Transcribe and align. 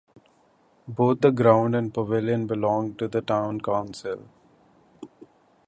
Both 0.87 1.21
the 1.21 1.29
ground 1.31 1.75
and 1.75 1.93
pavilion 1.93 2.47
belong 2.47 2.95
to 2.95 3.07
the 3.07 3.21
Town 3.21 3.61
Council. 3.61 4.27